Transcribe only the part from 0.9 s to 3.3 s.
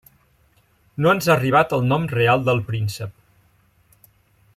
No ens ha arribat el nom real del príncep.